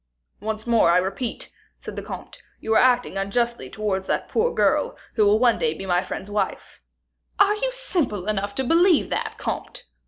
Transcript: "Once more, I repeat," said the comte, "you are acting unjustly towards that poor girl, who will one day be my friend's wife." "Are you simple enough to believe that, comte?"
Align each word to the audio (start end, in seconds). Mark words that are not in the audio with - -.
"Once 0.39 0.65
more, 0.65 0.89
I 0.89 0.97
repeat," 0.97 1.51
said 1.77 1.95
the 1.95 2.01
comte, 2.01 2.41
"you 2.59 2.73
are 2.73 2.79
acting 2.81 3.19
unjustly 3.19 3.69
towards 3.69 4.07
that 4.07 4.29
poor 4.29 4.51
girl, 4.51 4.97
who 5.15 5.23
will 5.27 5.37
one 5.37 5.59
day 5.59 5.75
be 5.75 5.85
my 5.85 6.01
friend's 6.01 6.27
wife." 6.31 6.81
"Are 7.37 7.53
you 7.57 7.71
simple 7.71 8.27
enough 8.27 8.55
to 8.55 8.63
believe 8.63 9.11
that, 9.11 9.37
comte?" 9.37 9.85